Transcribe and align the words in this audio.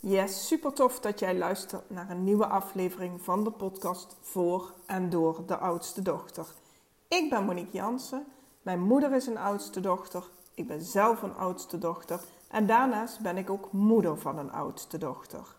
Yes, 0.00 0.46
super 0.46 0.72
tof 0.72 1.00
dat 1.00 1.18
jij 1.18 1.36
luistert 1.36 1.90
naar 1.90 2.10
een 2.10 2.24
nieuwe 2.24 2.46
aflevering 2.46 3.22
van 3.22 3.44
de 3.44 3.50
podcast 3.50 4.16
Voor 4.20 4.74
en 4.86 5.10
Door 5.10 5.46
de 5.46 5.56
Oudste 5.56 6.02
Dochter. 6.02 6.46
Ik 7.08 7.30
ben 7.30 7.44
Monique 7.44 7.76
Jansen, 7.76 8.26
mijn 8.62 8.80
moeder 8.80 9.12
is 9.12 9.26
een 9.26 9.38
oudste 9.38 9.80
dochter, 9.80 10.24
ik 10.54 10.66
ben 10.66 10.82
zelf 10.82 11.22
een 11.22 11.34
oudste 11.34 11.78
dochter 11.78 12.20
en 12.48 12.66
daarnaast 12.66 13.20
ben 13.20 13.36
ik 13.36 13.50
ook 13.50 13.72
moeder 13.72 14.18
van 14.18 14.38
een 14.38 14.52
oudste 14.52 14.98
dochter. 14.98 15.56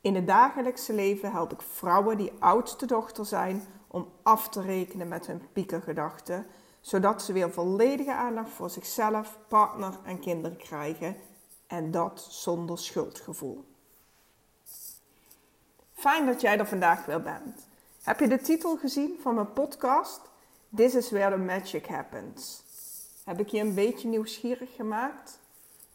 In 0.00 0.14
het 0.14 0.26
dagelijkse 0.26 0.92
leven 0.92 1.32
help 1.32 1.52
ik 1.52 1.62
vrouwen 1.62 2.16
die 2.16 2.32
oudste 2.38 2.86
dochter 2.86 3.26
zijn 3.26 3.62
om 3.86 4.08
af 4.22 4.48
te 4.48 4.60
rekenen 4.60 5.08
met 5.08 5.26
hun 5.26 5.42
piekergedachten, 5.52 6.46
zodat 6.80 7.22
ze 7.22 7.32
weer 7.32 7.52
volledige 7.52 8.14
aandacht 8.14 8.50
voor 8.50 8.70
zichzelf, 8.70 9.38
partner 9.48 9.98
en 10.04 10.20
kinderen 10.20 10.56
krijgen 10.56 11.16
en 11.68 11.90
dat 11.90 12.26
zonder 12.30 12.78
schuldgevoel. 12.78 13.64
Fijn 15.94 16.26
dat 16.26 16.40
jij 16.40 16.58
er 16.58 16.66
vandaag 16.66 17.04
weer 17.06 17.22
bent. 17.22 17.66
Heb 18.02 18.20
je 18.20 18.28
de 18.28 18.40
titel 18.40 18.76
gezien 18.76 19.18
van 19.22 19.34
mijn 19.34 19.52
podcast? 19.52 20.20
This 20.76 20.94
is 20.94 21.10
where 21.10 21.30
the 21.30 21.42
magic 21.42 21.86
happens. 21.86 22.62
Heb 23.24 23.40
ik 23.40 23.48
je 23.48 23.60
een 23.60 23.74
beetje 23.74 24.08
nieuwsgierig 24.08 24.74
gemaakt? 24.74 25.38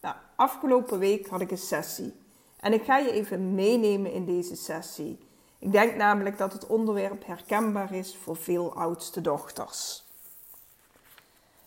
Nou, 0.02 0.16
afgelopen 0.35 0.99
week 0.99 1.27
had 1.27 1.41
ik 1.41 1.52
een 1.52 1.57
sessie. 1.57 2.13
En 2.59 2.73
ik 2.73 2.83
ga 2.83 2.97
je 2.97 3.11
even 3.11 3.55
meenemen 3.55 4.11
in 4.11 4.25
deze 4.25 4.55
sessie. 4.55 5.27
Ik 5.59 5.71
denk 5.71 5.95
namelijk 5.95 6.38
dat 6.38 6.53
het 6.53 6.67
onderwerp 6.67 7.25
herkenbaar 7.25 7.94
is 7.94 8.17
voor 8.23 8.35
veel 8.35 8.75
oudste 8.75 9.21
dochters. 9.21 10.03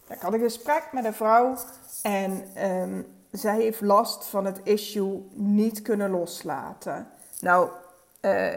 Ik 0.09 0.21
had 0.21 0.33
een 0.33 0.41
gesprek 0.41 0.89
met 0.93 1.05
een 1.05 1.15
vrouw 1.15 1.57
en 2.03 2.51
ehm, 2.55 3.03
zij 3.39 3.61
heeft 3.61 3.81
last 3.81 4.25
van 4.25 4.45
het 4.45 4.61
issue 4.63 5.29
niet 5.33 5.83
kunnen 5.83 6.11
loslaten. 6.11 7.09
Nou, 7.41 7.69
uh, 8.21 8.55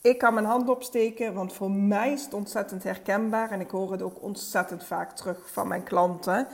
ik 0.00 0.18
kan 0.18 0.34
mijn 0.34 0.46
hand 0.46 0.68
opsteken, 0.68 1.34
want 1.34 1.52
voor 1.52 1.70
mij 1.70 2.12
is 2.12 2.24
het 2.24 2.34
ontzettend 2.34 2.82
herkenbaar 2.82 3.50
en 3.50 3.60
ik 3.60 3.70
hoor 3.70 3.92
het 3.92 4.02
ook 4.02 4.22
ontzettend 4.22 4.84
vaak 4.84 5.16
terug 5.16 5.50
van 5.50 5.68
mijn 5.68 5.82
klanten. 5.82 6.46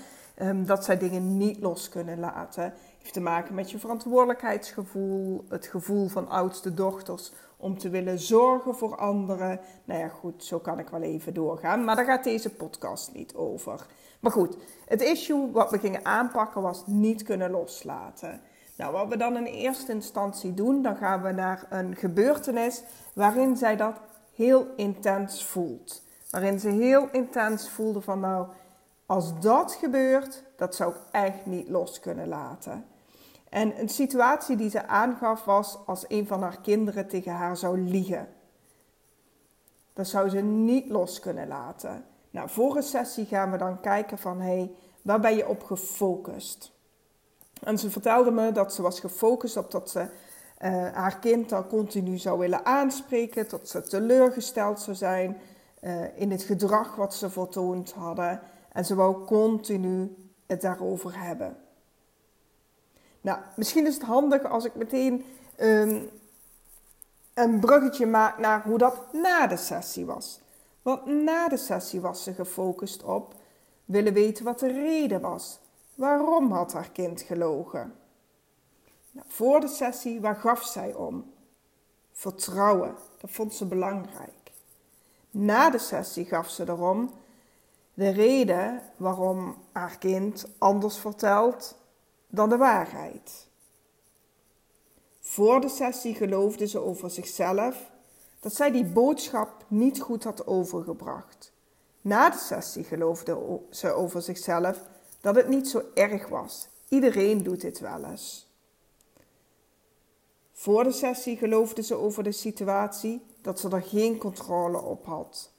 Um, 0.43 0.67
dat 0.67 0.85
zij 0.85 0.98
dingen 0.98 1.37
niet 1.37 1.61
los 1.61 1.89
kunnen 1.89 2.19
laten. 2.19 2.73
Heeft 3.05 3.17
te 3.17 3.23
maken 3.23 3.55
met 3.55 3.71
je 3.71 3.79
verantwoordelijkheidsgevoel, 3.79 5.45
het 5.49 5.67
gevoel 5.67 6.09
van 6.09 6.29
oudste 6.29 6.75
dochters 6.75 7.33
om 7.57 7.79
te 7.79 7.89
willen 7.89 8.19
zorgen 8.19 8.75
voor 8.75 8.97
anderen. 8.97 9.61
Nou 9.85 10.01
ja, 10.01 10.09
goed, 10.09 10.45
zo 10.45 10.59
kan 10.59 10.79
ik 10.79 10.89
wel 10.89 11.03
even 11.03 11.35
doorgaan, 11.35 11.85
maar 11.85 11.97
daar 11.97 12.05
gaat 12.05 12.25
deze 12.25 12.51
podcast 12.51 13.15
niet 13.15 13.35
over. 13.35 13.87
Maar 14.21 14.33
goed, 14.33 14.57
het 14.87 15.03
issue 15.03 15.51
wat 15.51 15.71
we 15.71 15.79
gingen 15.79 16.05
aanpakken 16.05 16.63
was 16.63 16.87
niet 16.87 17.23
kunnen 17.23 17.51
loslaten. 17.51 18.41
Nou, 18.77 18.93
wat 18.93 19.09
we 19.09 19.17
dan 19.17 19.37
in 19.37 19.45
eerste 19.45 19.93
instantie 19.93 20.55
doen, 20.55 20.83
dan 20.83 20.97
gaan 20.97 21.23
we 21.23 21.33
naar 21.33 21.67
een 21.71 21.97
gebeurtenis 21.97 22.83
waarin 23.15 23.57
zij 23.57 23.77
dat 23.77 24.01
heel 24.35 24.67
intens 24.77 25.45
voelt. 25.45 26.03
Waarin 26.31 26.61
ze 26.61 26.69
heel 26.69 27.09
intens 27.13 27.71
voelde 27.71 28.01
van 28.01 28.21
nou, 28.21 28.47
als 29.07 29.41
dat 29.41 29.73
gebeurt, 29.73 30.43
dat 30.57 30.75
zou 30.75 30.95
ik 30.95 31.01
echt 31.11 31.47
niet 31.47 31.69
los 31.69 32.01
kunnen 32.01 32.29
laten. 32.29 32.93
En 33.55 33.81
een 33.81 33.89
situatie 33.89 34.57
die 34.57 34.71
ze 34.71 34.87
aangaf 34.87 35.45
was 35.45 35.79
als 35.87 36.05
een 36.09 36.27
van 36.27 36.43
haar 36.43 36.61
kinderen 36.61 37.09
tegen 37.09 37.33
haar 37.33 37.57
zou 37.57 37.79
liegen. 37.79 38.29
Dat 39.93 40.07
zou 40.07 40.29
ze 40.29 40.41
niet 40.41 40.89
los 40.89 41.21
kunnen 41.21 41.49
laten. 41.49 42.05
Nou, 42.31 42.49
voor 42.49 42.77
een 42.77 42.83
sessie 42.83 43.25
gaan 43.25 43.51
we 43.51 43.57
dan 43.57 43.81
kijken 43.81 44.19
van 44.19 44.41
hé, 44.41 44.57
hey, 44.57 44.71
waar 45.03 45.21
ben 45.21 45.37
je 45.37 45.49
op 45.49 45.63
gefocust? 45.63 46.73
En 47.63 47.79
ze 47.79 47.91
vertelde 47.91 48.31
me 48.31 48.53
dat 48.53 48.75
ze 48.75 48.83
was 48.83 49.01
gefocust 49.01 49.57
op 49.57 49.71
dat 49.71 49.91
ze 49.91 50.01
uh, 50.01 50.09
haar 50.93 51.19
kind 51.19 51.53
al 51.53 51.67
continu 51.67 52.19
zou 52.19 52.39
willen 52.39 52.65
aanspreken, 52.65 53.49
dat 53.49 53.69
ze 53.69 53.81
teleurgesteld 53.83 54.81
zou 54.81 54.97
zijn 54.97 55.37
uh, 55.81 56.19
in 56.19 56.31
het 56.31 56.43
gedrag 56.43 56.97
wat 56.97 57.14
ze 57.14 57.31
vertoond 57.31 57.93
hadden. 57.93 58.41
En 58.73 58.85
ze 58.85 58.95
wou 58.95 59.25
continu 59.25 60.17
het 60.47 60.61
daarover 60.61 61.23
hebben. 61.23 61.64
Nou, 63.24 63.39
misschien 63.57 63.86
is 63.86 63.95
het 63.95 64.02
handig 64.02 64.45
als 64.45 64.64
ik 64.64 64.74
meteen 64.74 65.24
um, 65.61 66.11
een 67.35 67.61
bruggetje 67.61 68.07
maak 68.07 68.39
naar 68.39 68.62
hoe 68.62 68.79
dat 68.79 69.12
na 69.12 69.46
de 69.46 69.57
sessie 69.57 70.07
was. 70.07 70.40
Want 70.83 71.07
na 71.07 71.48
de 71.48 71.57
sessie 71.57 72.01
was 72.01 72.23
ze 72.23 72.34
gefocust 72.34 73.02
op 73.02 73.34
willen 73.84 74.13
weten 74.13 74.45
wat 74.45 74.58
de 74.58 74.73
reden 74.73 75.20
was. 75.20 75.58
Waarom 75.95 76.52
had 76.52 76.73
haar 76.73 76.90
kind 76.90 77.23
gelogen? 77.23 77.95
Nou, 79.11 79.27
voor 79.29 79.61
de 79.61 79.68
sessie, 79.68 80.20
waar 80.20 80.36
gaf 80.36 80.64
zij 80.64 80.95
om? 80.95 81.33
Vertrouwen, 82.13 82.95
dat 83.20 83.30
vond 83.30 83.55
ze 83.55 83.67
belangrijk. 83.67 84.52
Na 85.30 85.70
de 85.70 85.79
sessie 85.79 86.24
gaf 86.24 86.51
ze 86.51 86.68
erom 86.68 87.11
de 87.95 88.08
reden 88.08 88.83
waarom 88.96 89.57
haar 89.73 89.98
kind 89.98 90.46
anders 90.58 90.98
vertelt 90.98 91.77
dan 92.34 92.48
de 92.48 92.56
waarheid. 92.56 93.46
Voor 95.20 95.61
de 95.61 95.68
sessie 95.68 96.14
geloofde 96.14 96.67
ze 96.67 96.78
over 96.78 97.11
zichzelf 97.11 97.90
dat 98.40 98.55
zij 98.55 98.70
die 98.70 98.84
boodschap 98.84 99.64
niet 99.68 100.00
goed 100.00 100.24
had 100.24 100.46
overgebracht. 100.46 101.52
Na 102.00 102.30
de 102.30 102.39
sessie 102.39 102.84
geloofde 102.84 103.61
ze 103.70 103.92
over 103.92 104.22
zichzelf 104.22 104.80
dat 105.20 105.34
het 105.34 105.48
niet 105.48 105.68
zo 105.68 105.83
erg 105.95 106.28
was. 106.28 106.68
Iedereen 106.89 107.42
doet 107.42 107.61
dit 107.61 107.78
wel 107.78 108.05
eens. 108.05 108.52
Voor 110.52 110.84
de 110.84 110.92
sessie 110.92 111.36
geloofde 111.36 111.83
ze 111.83 111.95
over 111.95 112.22
de 112.22 112.33
situatie 112.33 113.22
dat 113.42 113.61
ze 113.61 113.68
er 113.68 113.83
geen 113.83 114.18
controle 114.18 114.80
op 114.80 115.06
had. 115.06 115.52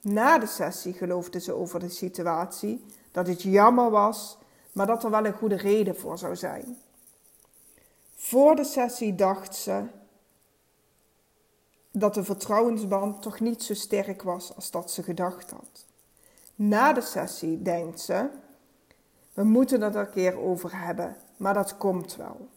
Na 0.00 0.38
de 0.38 0.46
sessie 0.46 0.92
geloofde 0.92 1.40
ze 1.40 1.52
over 1.52 1.80
de 1.80 1.88
situatie 1.88 2.84
dat 3.12 3.26
het 3.26 3.42
jammer 3.42 3.90
was, 3.90 4.38
maar 4.78 4.86
dat 4.86 5.04
er 5.04 5.10
wel 5.10 5.26
een 5.26 5.32
goede 5.32 5.56
reden 5.56 5.96
voor 5.96 6.18
zou 6.18 6.36
zijn. 6.36 6.78
Voor 8.14 8.56
de 8.56 8.64
sessie 8.64 9.14
dacht 9.14 9.54
ze 9.54 9.84
dat 11.90 12.14
de 12.14 12.24
vertrouwensband 12.24 13.22
toch 13.22 13.40
niet 13.40 13.62
zo 13.62 13.74
sterk 13.74 14.22
was 14.22 14.54
als 14.54 14.70
dat 14.70 14.90
ze 14.90 15.02
gedacht 15.02 15.50
had. 15.50 15.86
Na 16.54 16.92
de 16.92 17.00
sessie 17.00 17.62
denkt 17.62 18.00
ze: 18.00 18.28
we 19.32 19.44
moeten 19.44 19.80
het 19.80 19.94
er 19.94 20.00
een 20.00 20.10
keer 20.10 20.38
over 20.38 20.80
hebben, 20.84 21.16
maar 21.36 21.54
dat 21.54 21.76
komt 21.76 22.16
wel. 22.16 22.48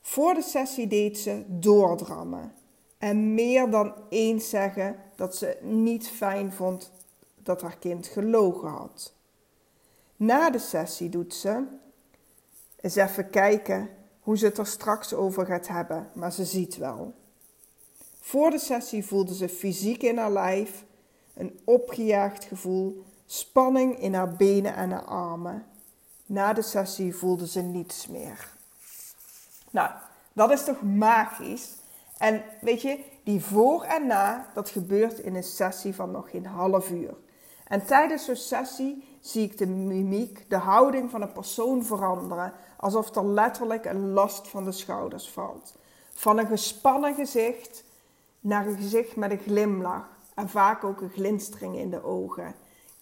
Voor 0.00 0.34
de 0.34 0.42
sessie 0.42 0.86
deed 0.86 1.18
ze 1.18 1.44
doordrammen 1.46 2.54
en 2.98 3.34
meer 3.34 3.70
dan 3.70 3.94
eens 4.08 4.48
zeggen 4.48 4.96
dat 5.16 5.36
ze 5.36 5.58
niet 5.62 6.08
fijn 6.08 6.52
vond 6.52 6.92
dat 7.36 7.62
haar 7.62 7.76
kind 7.76 8.06
gelogen 8.06 8.68
had. 8.68 9.14
Na 10.24 10.50
de 10.50 10.58
sessie 10.58 11.08
doet 11.08 11.34
ze 11.34 11.64
eens 12.80 12.96
even 12.96 13.30
kijken 13.30 13.88
hoe 14.20 14.38
ze 14.38 14.44
het 14.44 14.58
er 14.58 14.66
straks 14.66 15.14
over 15.14 15.46
gaat 15.46 15.68
hebben, 15.68 16.10
maar 16.12 16.32
ze 16.32 16.44
ziet 16.44 16.76
wel. 16.76 17.14
Voor 18.20 18.50
de 18.50 18.58
sessie 18.58 19.06
voelde 19.06 19.34
ze 19.34 19.48
fysiek 19.48 20.02
in 20.02 20.18
haar 20.18 20.32
lijf 20.32 20.84
een 21.34 21.60
opgejaagd 21.64 22.44
gevoel, 22.44 23.04
spanning 23.26 23.98
in 23.98 24.14
haar 24.14 24.36
benen 24.36 24.74
en 24.74 24.90
haar 24.90 25.04
armen. 25.04 25.66
Na 26.26 26.52
de 26.52 26.62
sessie 26.62 27.14
voelde 27.14 27.46
ze 27.46 27.60
niets 27.60 28.06
meer. 28.06 28.52
Nou, 29.70 29.90
dat 30.32 30.50
is 30.50 30.64
toch 30.64 30.82
magisch? 30.82 31.74
En 32.18 32.42
weet 32.60 32.82
je, 32.82 32.98
die 33.24 33.40
voor 33.40 33.82
en 33.82 34.06
na, 34.06 34.50
dat 34.54 34.68
gebeurt 34.68 35.18
in 35.18 35.34
een 35.34 35.42
sessie 35.42 35.94
van 35.94 36.10
nog 36.10 36.30
geen 36.30 36.46
half 36.46 36.90
uur. 36.90 37.14
En 37.64 37.86
tijdens 37.86 38.24
zo'n 38.24 38.36
sessie 38.36 39.18
zie 39.20 39.42
ik 39.42 39.58
de 39.58 39.66
mimiek, 39.66 40.50
de 40.50 40.56
houding 40.56 41.10
van 41.10 41.22
een 41.22 41.32
persoon 41.32 41.84
veranderen, 41.84 42.52
alsof 42.76 43.14
er 43.14 43.26
letterlijk 43.26 43.84
een 43.84 44.12
last 44.12 44.48
van 44.48 44.64
de 44.64 44.72
schouders 44.72 45.30
valt. 45.30 45.74
Van 46.14 46.38
een 46.38 46.46
gespannen 46.46 47.14
gezicht 47.14 47.84
naar 48.40 48.66
een 48.66 48.76
gezicht 48.76 49.16
met 49.16 49.30
een 49.30 49.38
glimlach 49.38 50.08
en 50.34 50.48
vaak 50.48 50.84
ook 50.84 51.00
een 51.00 51.10
glinstering 51.10 51.76
in 51.76 51.90
de 51.90 52.04
ogen. 52.04 52.54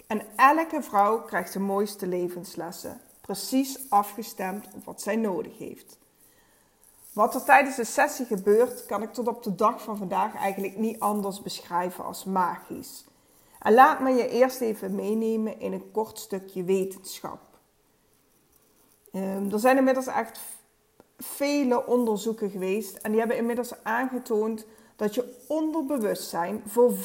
En 0.07 0.23
elke 0.37 0.83
vrouw 0.83 1.23
krijgt 1.23 1.53
de 1.53 1.61
mooiste 1.61 2.07
levenslessen, 2.07 3.01
precies 3.21 3.91
afgestemd 3.91 4.67
op 4.75 4.85
wat 4.85 5.03
zij 5.03 5.17
nodig 5.17 5.59
heeft. 5.59 5.99
Wat 7.13 7.35
er 7.35 7.45
tijdens 7.45 7.77
de 7.77 7.85
sessie 7.85 8.27
gebeurt, 8.27 8.87
kan 8.87 9.03
ik 9.03 9.13
tot 9.13 9.29
op 9.29 9.43
de 9.43 9.55
dag 9.55 9.83
van 9.83 9.97
vandaag 9.97 10.35
eigenlijk 10.35 10.77
niet 10.77 11.01
anders 11.01 11.43
beschrijven 11.43 12.05
als 12.05 12.25
magisch. 12.25 13.05
En 13.63 13.75
laat 13.75 14.01
me 14.01 14.11
je 14.11 14.29
eerst 14.29 14.61
even 14.61 14.95
meenemen 14.95 15.61
in 15.61 15.73
een 15.73 15.91
kort 15.91 16.19
stukje 16.19 16.65
wetenschap. 16.65 17.41
Um, 19.13 19.53
er 19.53 19.59
zijn 19.59 19.77
inmiddels 19.77 20.07
echt 20.07 20.41
vele 21.19 21.87
onderzoeken 21.87 22.51
geweest 22.51 22.97
en 22.97 23.11
die 23.11 23.21
hebben 23.21 23.37
inmiddels 23.37 23.85
aangetoond 23.85 24.67
dat 24.97 25.15
je 25.15 25.45
onderbewustzijn 25.49 26.63
voor 26.67 26.93
95% 26.93 26.97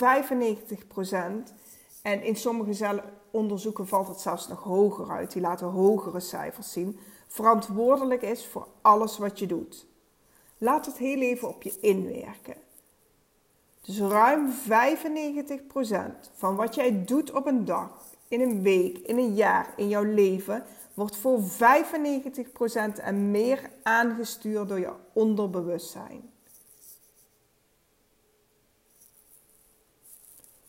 en 2.01 2.23
in 2.23 2.35
sommige 2.35 3.03
onderzoeken 3.31 3.87
valt 3.87 4.07
het 4.07 4.19
zelfs 4.19 4.47
nog 4.47 4.63
hoger 4.63 5.09
uit, 5.09 5.31
die 5.31 5.41
laten 5.41 5.67
hogere 5.67 6.19
cijfers 6.19 6.71
zien, 6.71 6.99
verantwoordelijk 7.27 8.21
is 8.21 8.45
voor 8.45 8.67
alles 8.81 9.17
wat 9.17 9.39
je 9.39 9.45
doet. 9.45 9.85
Laat 10.57 10.85
het 10.85 10.97
heel 10.97 11.21
even 11.21 11.47
op 11.47 11.63
je 11.63 11.77
inwerken. 11.79 12.55
Dus 13.87 13.99
ruim 13.99 14.51
95% 14.51 14.53
van 16.33 16.55
wat 16.55 16.75
jij 16.75 17.05
doet 17.05 17.31
op 17.31 17.45
een 17.45 17.65
dag, 17.65 17.89
in 18.27 18.41
een 18.41 18.61
week, 18.61 18.97
in 18.97 19.17
een 19.17 19.35
jaar, 19.35 19.73
in 19.75 19.89
jouw 19.89 20.03
leven, 20.03 20.63
wordt 20.93 21.15
voor 21.15 21.39
95% 21.41 21.43
en 23.01 23.31
meer 23.31 23.69
aangestuurd 23.83 24.69
door 24.69 24.79
je 24.79 24.91
onderbewustzijn. 25.13 26.29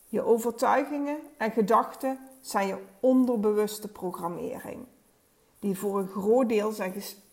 Je 0.09 0.23
overtuigingen 0.23 1.19
en 1.37 1.51
gedachten 1.51 2.19
zijn 2.41 2.67
je 2.67 2.79
onderbewuste 3.01 3.89
programmering, 3.89 4.87
die 5.59 5.79
voor 5.79 5.99
een 5.99 6.09
groot 6.09 6.49
deel 6.49 6.73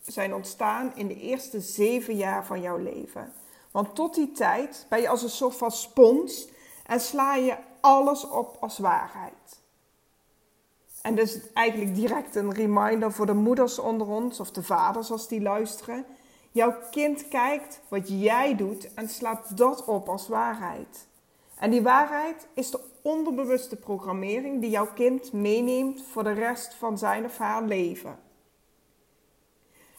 zijn, 0.02 0.34
ontstaan 0.34 0.96
in 0.96 1.08
de 1.08 1.20
eerste 1.20 1.60
zeven 1.60 2.16
jaar 2.16 2.46
van 2.46 2.62
jouw 2.62 2.78
leven. 2.78 3.34
Want 3.76 3.96
tot 3.96 4.16
die 4.16 4.32
tijd 4.32 4.86
ben 4.90 5.02
je 5.02 5.10
als 5.10 5.24
een 5.24 5.30
soort 5.30 5.56
van 5.56 5.72
spons 5.72 6.48
en 6.86 7.00
sla 7.00 7.36
je 7.36 7.56
alles 7.82 8.28
op 8.30 8.58
als 8.60 8.78
waarheid. 8.78 9.62
En 11.02 11.16
dus 11.16 11.40
eigenlijk 11.54 11.96
direct 11.96 12.36
een 12.36 12.54
reminder 12.54 13.12
voor 13.12 13.26
de 13.26 13.34
moeders 13.34 13.80
onder 13.80 14.08
ons 14.08 14.40
of 14.40 14.52
de 14.52 14.64
vaders 14.64 15.12
als 15.12 15.28
die 15.28 15.42
luisteren. 15.42 16.06
Jouw 16.52 16.76
kind 16.92 17.28
kijkt 17.28 17.82
wat 17.88 18.22
jij 18.22 18.56
doet 18.56 18.94
en 18.94 19.10
slaat 19.10 19.58
dat 19.58 19.86
op 19.86 20.10
als 20.10 20.28
waarheid. 20.28 21.08
En 21.60 21.72
die 21.72 21.82
waarheid 21.82 22.48
is 22.54 22.72
de 22.72 22.80
onderbewuste 23.02 23.76
programmering 23.76 24.62
die 24.62 24.70
jouw 24.70 24.94
kind 24.94 25.34
meeneemt 25.34 26.04
voor 26.12 26.24
de 26.24 26.34
rest 26.34 26.74
van 26.74 26.98
zijn 26.98 27.26
of 27.26 27.38
haar 27.38 27.64
leven. 27.64 28.20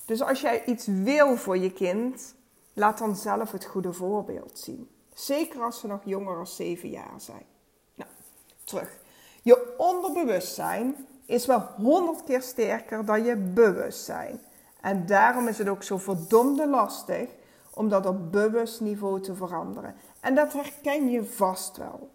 Dus 0.04 0.22
als 0.22 0.40
jij 0.40 0.64
iets 0.64 0.86
wil 0.86 1.36
voor 1.36 1.58
je 1.58 1.72
kind, 1.72 2.35
laat 2.76 2.98
dan 2.98 3.16
zelf 3.16 3.52
het 3.52 3.64
goede 3.64 3.92
voorbeeld 3.92 4.58
zien. 4.58 4.88
Zeker 5.14 5.60
als 5.60 5.80
ze 5.80 5.86
nog 5.86 6.00
jonger 6.04 6.34
dan 6.34 6.46
7 6.46 6.88
jaar 6.88 7.20
zijn. 7.20 7.44
Nou, 7.94 8.10
terug. 8.64 8.98
Je 9.42 9.74
onderbewustzijn 9.76 11.06
is 11.24 11.46
wel 11.46 11.60
100 11.60 12.24
keer 12.24 12.42
sterker 12.42 13.04
dan 13.04 13.24
je 13.24 13.36
bewustzijn. 13.36 14.40
En 14.80 15.06
daarom 15.06 15.48
is 15.48 15.58
het 15.58 15.68
ook 15.68 15.82
zo 15.82 15.96
verdomde 15.96 16.68
lastig 16.68 17.28
om 17.74 17.88
dat 17.88 18.06
op 18.06 18.32
bewust 18.32 18.80
niveau 18.80 19.20
te 19.20 19.34
veranderen. 19.34 19.94
En 20.20 20.34
dat 20.34 20.52
herken 20.52 21.10
je 21.10 21.24
vast 21.24 21.76
wel. 21.76 22.10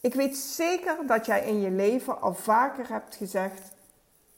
Ik 0.00 0.14
weet 0.14 0.36
zeker 0.36 1.06
dat 1.06 1.26
jij 1.26 1.46
in 1.46 1.60
je 1.60 1.70
leven 1.70 2.20
al 2.20 2.34
vaker 2.34 2.88
hebt 2.88 3.16
gezegd: 3.16 3.72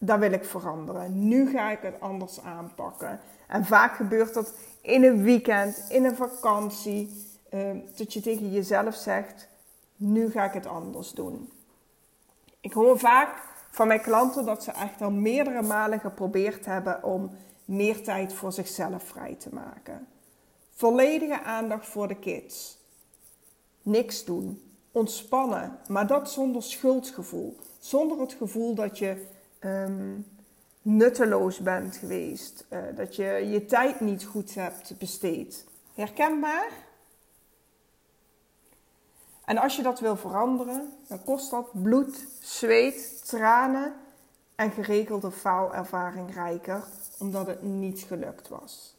dat 0.04 0.18
wil 0.18 0.32
ik 0.32 0.44
veranderen. 0.44 1.28
Nu 1.28 1.50
ga 1.50 1.70
ik 1.70 1.78
het 1.82 2.00
anders 2.00 2.40
aanpakken. 2.40 3.20
En 3.46 3.64
vaak 3.64 3.96
gebeurt 3.96 4.34
dat 4.34 4.54
in 4.80 5.04
een 5.04 5.22
weekend, 5.22 5.86
in 5.88 6.04
een 6.04 6.16
vakantie, 6.16 7.26
uh, 7.50 7.70
dat 7.96 8.12
je 8.12 8.20
tegen 8.20 8.50
jezelf 8.50 8.94
zegt: 8.94 9.48
nu 9.96 10.30
ga 10.30 10.44
ik 10.44 10.52
het 10.52 10.66
anders 10.66 11.10
doen. 11.10 11.50
Ik 12.60 12.72
hoor 12.72 12.98
vaak 12.98 13.42
van 13.70 13.86
mijn 13.86 14.00
klanten 14.00 14.44
dat 14.44 14.62
ze 14.62 14.72
echt 14.72 15.02
al 15.02 15.10
meerdere 15.10 15.62
malen 15.62 16.00
geprobeerd 16.00 16.66
hebben 16.66 17.02
om 17.04 17.30
meer 17.64 18.02
tijd 18.02 18.32
voor 18.32 18.52
zichzelf 18.52 19.02
vrij 19.02 19.34
te 19.34 19.54
maken. 19.54 20.06
Volledige 20.70 21.42
aandacht 21.42 21.86
voor 21.86 22.08
de 22.08 22.18
kids. 22.18 22.78
Niks 23.82 24.24
doen. 24.24 24.62
Ontspannen, 24.92 25.78
maar 25.88 26.06
dat 26.06 26.30
zonder 26.30 26.62
schuldgevoel. 26.62 27.56
Zonder 27.78 28.20
het 28.20 28.32
gevoel 28.32 28.74
dat 28.74 28.98
je 28.98 29.26
Ehm, 29.62 30.20
nutteloos 30.82 31.58
bent 31.58 31.96
geweest. 31.96 32.66
Uh, 32.70 32.78
dat 32.94 33.16
je 33.16 33.24
je 33.24 33.64
tijd 33.64 34.00
niet 34.00 34.24
goed 34.24 34.54
hebt 34.54 34.98
besteed. 34.98 35.66
Herkenbaar? 35.94 36.68
En 39.44 39.58
als 39.58 39.76
je 39.76 39.82
dat 39.82 40.00
wil 40.00 40.16
veranderen, 40.16 40.92
dan 41.08 41.24
kost 41.24 41.50
dat 41.50 41.82
bloed, 41.82 42.26
zweet, 42.40 43.26
tranen 43.28 43.94
en 44.54 44.70
geregelde 44.70 45.30
faalervaring 45.30 46.34
rijker, 46.34 46.84
omdat 47.18 47.46
het 47.46 47.62
niet 47.62 48.00
gelukt 48.00 48.48
was. 48.48 48.96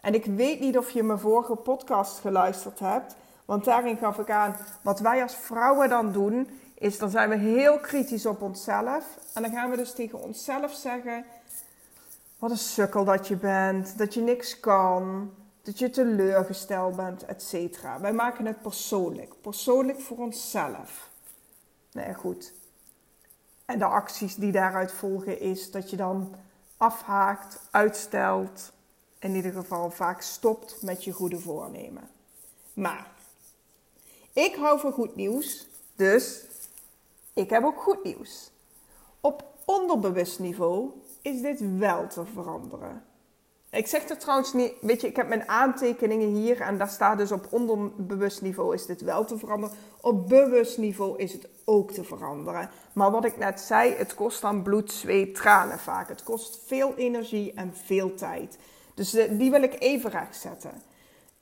En 0.00 0.14
ik 0.14 0.24
weet 0.24 0.60
niet 0.60 0.78
of 0.78 0.90
je 0.90 1.02
mijn 1.02 1.18
vorige 1.18 1.54
podcast 1.54 2.18
geluisterd 2.18 2.78
hebt, 2.78 3.16
want 3.44 3.64
daarin 3.64 3.96
gaf 3.96 4.18
ik 4.18 4.30
aan 4.30 4.56
wat 4.82 5.00
wij 5.00 5.22
als 5.22 5.36
vrouwen 5.36 5.88
dan 5.88 6.12
doen, 6.12 6.48
is 6.82 6.98
dan 6.98 7.10
zijn 7.10 7.28
we 7.28 7.36
heel 7.36 7.78
kritisch 7.78 8.26
op 8.26 8.42
onszelf. 8.42 9.18
En 9.34 9.42
dan 9.42 9.50
gaan 9.50 9.70
we 9.70 9.76
dus 9.76 9.94
tegen 9.94 10.22
onszelf 10.22 10.74
zeggen: 10.74 11.24
wat 12.38 12.50
een 12.50 12.56
sukkel 12.56 13.04
dat 13.04 13.28
je 13.28 13.36
bent, 13.36 13.98
dat 13.98 14.14
je 14.14 14.20
niks 14.20 14.60
kan, 14.60 15.30
dat 15.62 15.78
je 15.78 15.90
teleurgesteld 15.90 16.96
bent, 16.96 17.24
etc. 17.24 17.78
Wij 18.00 18.12
maken 18.12 18.46
het 18.46 18.62
persoonlijk, 18.62 19.34
persoonlijk 19.40 20.00
voor 20.00 20.18
onszelf. 20.18 21.10
Nee, 21.92 22.14
goed. 22.14 22.52
En 23.64 23.78
de 23.78 23.84
acties 23.84 24.34
die 24.34 24.52
daaruit 24.52 24.92
volgen 24.92 25.40
is 25.40 25.70
dat 25.70 25.90
je 25.90 25.96
dan 25.96 26.34
afhaakt, 26.76 27.60
uitstelt, 27.70 28.72
in 29.18 29.34
ieder 29.34 29.52
geval 29.52 29.90
vaak 29.90 30.22
stopt 30.22 30.82
met 30.82 31.04
je 31.04 31.12
goede 31.12 31.38
voornemen. 31.38 32.08
Maar 32.74 33.06
ik 34.32 34.54
hou 34.54 34.80
van 34.80 34.92
goed 34.92 35.16
nieuws, 35.16 35.68
dus 35.96 36.44
ik 37.32 37.50
heb 37.50 37.64
ook 37.64 37.82
goed 37.82 38.04
nieuws. 38.04 38.50
Op 39.20 39.44
onderbewust 39.64 40.38
niveau 40.38 40.90
is 41.22 41.40
dit 41.40 41.78
wel 41.78 42.06
te 42.06 42.24
veranderen. 42.24 43.04
Ik 43.70 43.86
zeg 43.86 44.08
er 44.08 44.18
trouwens 44.18 44.52
niet, 44.52 44.72
weet 44.80 45.00
je, 45.00 45.06
ik 45.06 45.16
heb 45.16 45.28
mijn 45.28 45.48
aantekeningen 45.48 46.28
hier 46.28 46.60
en 46.60 46.78
daar 46.78 46.88
staat 46.88 47.18
dus 47.18 47.32
op 47.32 47.46
onderbewust 47.50 48.42
niveau 48.42 48.74
is 48.74 48.86
dit 48.86 49.00
wel 49.00 49.24
te 49.24 49.38
veranderen. 49.38 49.76
Op 50.00 50.28
bewust 50.28 50.78
niveau 50.78 51.18
is 51.18 51.32
het 51.32 51.48
ook 51.64 51.90
te 51.90 52.04
veranderen. 52.04 52.70
Maar 52.92 53.10
wat 53.10 53.24
ik 53.24 53.36
net 53.36 53.60
zei, 53.60 53.94
het 53.94 54.14
kost 54.14 54.40
dan 54.40 54.62
bloed, 54.62 54.92
zweet, 54.92 55.34
tranen 55.34 55.78
vaak. 55.78 56.08
Het 56.08 56.22
kost 56.22 56.62
veel 56.66 56.94
energie 56.94 57.52
en 57.54 57.74
veel 57.74 58.14
tijd. 58.14 58.58
Dus 58.94 59.10
die 59.10 59.50
wil 59.50 59.62
ik 59.62 59.76
even 59.78 60.10
rechtzetten. 60.10 60.82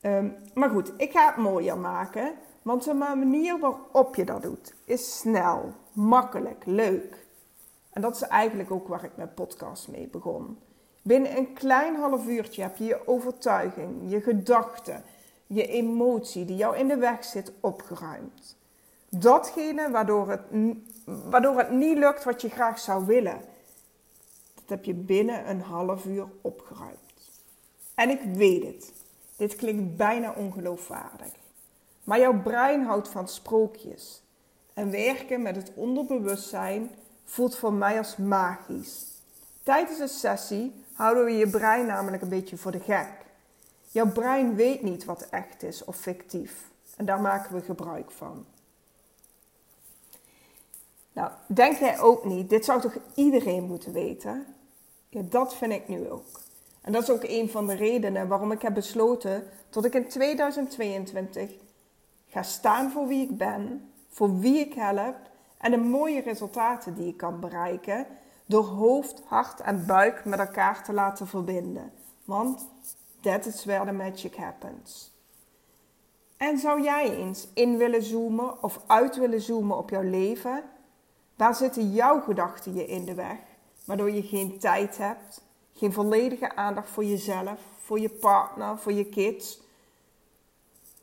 Um, 0.03 0.37
maar 0.55 0.71
goed, 0.71 0.93
ik 0.97 1.11
ga 1.13 1.27
het 1.27 1.37
mooier 1.37 1.79
maken. 1.79 2.35
Want 2.62 2.85
de 2.85 2.95
manier 2.95 3.59
waarop 3.59 4.15
je 4.15 4.25
dat 4.25 4.43
doet 4.43 4.75
is 4.85 5.19
snel, 5.19 5.73
makkelijk, 5.93 6.62
leuk. 6.67 7.27
En 7.91 8.03
dat 8.03 8.15
is 8.15 8.23
eigenlijk 8.23 8.71
ook 8.71 8.89
waar 8.89 9.05
ik 9.05 9.17
mijn 9.17 9.35
podcast 9.35 9.89
mee 9.89 10.09
begon. 10.09 10.59
Binnen 11.03 11.37
een 11.37 11.53
klein 11.53 11.97
half 11.97 12.27
uurtje 12.27 12.62
heb 12.62 12.77
je 12.77 12.85
je 12.85 13.07
overtuiging, 13.09 14.11
je 14.11 14.21
gedachten, 14.21 15.05
je 15.47 15.67
emotie 15.67 16.45
die 16.45 16.57
jou 16.57 16.76
in 16.76 16.88
de 16.88 16.97
weg 16.97 17.25
zit 17.25 17.52
opgeruimd. 17.61 18.57
Datgene 19.09 19.90
waardoor 19.90 20.31
het, 20.31 20.40
waardoor 21.05 21.59
het 21.59 21.71
niet 21.71 21.99
lukt 21.99 22.25
wat 22.25 22.40
je 22.40 22.49
graag 22.49 22.79
zou 22.79 23.07
willen, 23.07 23.40
dat 24.55 24.64
heb 24.67 24.85
je 24.85 24.95
binnen 24.95 25.50
een 25.50 25.61
half 25.61 26.05
uur 26.05 26.29
opgeruimd. 26.40 26.99
En 27.95 28.11
ik 28.11 28.21
weet 28.23 28.64
het, 28.64 28.93
dit 29.37 29.57
klinkt 29.57 29.97
bijna 29.97 30.33
ongeloofwaardig. 30.33 31.33
Maar 32.04 32.19
jouw 32.19 32.42
brein 32.42 32.85
houdt 32.85 33.09
van 33.09 33.28
sprookjes. 33.28 34.23
En 34.75 34.90
werken 34.90 35.42
met 35.42 35.57
het 35.57 35.73
onderbewustzijn 35.75 36.90
voelt 37.25 37.57
voor 37.57 37.73
mij 37.73 37.99
als 37.99 38.16
magisch. 38.16 39.04
Tijdens 39.62 39.99
een 39.99 40.09
sessie 40.09 40.85
houden 40.92 41.25
we 41.25 41.30
je 41.30 41.49
brein 41.50 41.87
namelijk 41.87 42.23
een 42.23 42.28
beetje 42.28 42.57
voor 42.57 42.73
de 42.73 42.80
gek. 42.80 43.09
Jouw 43.88 44.12
brein 44.12 44.54
weet 44.54 44.83
niet 44.83 45.04
wat 45.04 45.28
echt 45.30 45.62
is 45.62 45.85
of 45.85 45.97
fictief. 45.97 46.71
En 46.97 47.04
daar 47.04 47.21
maken 47.21 47.54
we 47.54 47.61
gebruik 47.61 48.11
van. 48.11 48.47
Nou, 51.12 51.30
denk 51.47 51.78
jij 51.78 52.00
ook 52.00 52.25
niet, 52.25 52.50
dit 52.50 52.64
zou 52.64 52.80
toch 52.80 52.97
iedereen 53.14 53.64
moeten 53.64 53.92
weten? 53.92 54.47
Ja, 55.09 55.23
dat 55.25 55.54
vind 55.54 55.73
ik 55.73 55.88
nu 55.88 56.11
ook. 56.11 56.40
En 56.80 56.92
dat 56.92 57.02
is 57.02 57.11
ook 57.11 57.25
een 57.25 57.50
van 57.50 57.66
de 57.66 57.75
redenen 57.75 58.28
waarom 58.28 58.52
ik 58.52 58.62
heb 58.62 58.75
besloten 58.75 59.45
dat 59.71 59.85
ik 59.85 59.95
in 59.95 60.09
2022 60.09 61.50
ga 62.31 62.43
staan 62.43 62.91
voor 62.91 63.07
wie 63.07 63.23
ik 63.23 63.37
ben, 63.37 63.91
voor 64.09 64.39
wie 64.39 64.59
ik 64.59 64.75
help 64.75 65.17
en 65.59 65.71
de 65.71 65.77
mooie 65.77 66.21
resultaten 66.21 66.95
die 66.95 67.09
ik 67.09 67.17
kan 67.17 67.41
bereiken 67.41 68.07
door 68.47 68.65
hoofd, 68.65 69.23
hart 69.27 69.61
en 69.61 69.87
buik 69.87 70.25
met 70.25 70.39
elkaar 70.39 70.85
te 70.85 70.93
laten 70.93 71.27
verbinden. 71.27 71.93
Want 72.25 72.69
that 73.21 73.47
is 73.47 73.65
where 73.65 73.85
the 73.85 73.93
magic 73.93 74.37
happens. 74.37 75.13
En 76.37 76.59
zou 76.59 76.83
jij 76.83 77.17
eens 77.17 77.49
in 77.55 77.77
willen 77.77 78.03
zoomen 78.03 78.63
of 78.63 78.81
uit 78.87 79.17
willen 79.17 79.41
zoomen 79.41 79.77
op 79.77 79.91
jouw 79.91 80.03
leven? 80.03 80.63
Waar 81.37 81.55
zitten 81.55 81.93
jouw 81.93 82.21
gedachten 82.21 82.75
je 82.75 82.87
in 82.87 83.05
de 83.05 83.15
weg, 83.15 83.39
waardoor 83.85 84.11
je 84.11 84.23
geen 84.23 84.59
tijd 84.59 84.99
hebt, 84.99 85.45
geen 85.73 85.93
volledige 85.93 86.57
aandacht 86.57 86.89
voor 86.89 87.05
jezelf, 87.05 87.61
voor 87.85 88.01
je 88.01 88.09
partner, 88.09 88.79
voor 88.79 88.93
je 88.93 89.05
kids? 89.05 89.61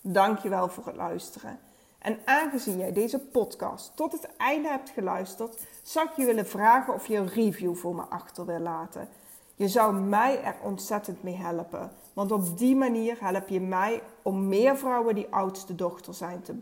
Dankjewel 0.00 0.68
voor 0.68 0.86
het 0.86 0.96
luisteren. 0.96 1.58
En 1.98 2.18
aangezien 2.24 2.78
jij 2.78 2.92
deze 2.92 3.18
podcast 3.18 3.92
tot 3.94 4.12
het 4.12 4.28
einde 4.36 4.68
hebt 4.68 4.90
geluisterd, 4.90 5.58
zou 5.82 6.08
ik 6.08 6.16
je 6.16 6.24
willen 6.24 6.46
vragen 6.46 6.94
of 6.94 7.06
je 7.06 7.16
een 7.16 7.28
review 7.28 7.74
voor 7.74 7.94
me 7.94 8.02
achter 8.02 8.46
wil 8.46 8.58
laten. 8.58 9.08
Je 9.54 9.68
zou 9.68 9.94
mij 9.94 10.42
er 10.42 10.56
ontzettend 10.62 11.22
mee 11.22 11.36
helpen, 11.36 11.92
want 12.20 12.32
op 12.32 12.58
die 12.58 12.76
manier 12.76 13.16
help 13.20 13.48
je 13.48 13.60
mij 13.60 14.02
om 14.22 14.48
meer 14.48 14.76
vrouwen 14.76 15.14
die 15.14 15.26
oudste 15.30 15.74
dochter 15.74 16.14
zijn 16.14 16.42
te 16.42 16.54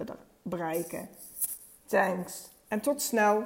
bereiken. 0.42 1.08
Thanks 1.86 2.50
en 2.68 2.80
tot 2.80 3.02
snel. 3.02 3.44